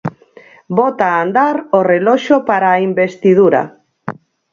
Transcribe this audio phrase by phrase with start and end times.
[0.77, 3.61] Bota a andar o reloxo para a investidura.